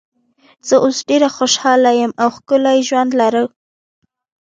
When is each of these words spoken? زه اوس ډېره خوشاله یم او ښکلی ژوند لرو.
زه 0.67 0.75
اوس 0.85 0.97
ډېره 1.09 1.29
خوشاله 1.35 1.91
یم 1.99 2.11
او 2.21 2.29
ښکلی 2.35 2.79
ژوند 2.87 3.11
لرو. 3.21 3.45